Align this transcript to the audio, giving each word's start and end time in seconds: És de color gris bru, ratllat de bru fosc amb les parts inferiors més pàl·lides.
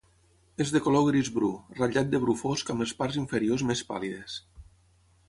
És 0.63 0.71
de 0.75 0.79
color 0.85 1.03
gris 1.09 1.27
bru, 1.35 1.49
ratllat 1.79 2.09
de 2.13 2.21
bru 2.23 2.35
fosc 2.39 2.71
amb 2.75 2.85
les 2.85 2.95
parts 3.03 3.21
inferiors 3.25 3.67
més 3.73 3.85
pàl·lides. 3.91 4.39